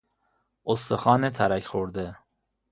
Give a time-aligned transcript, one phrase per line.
[0.65, 2.15] استخوان ترک خورده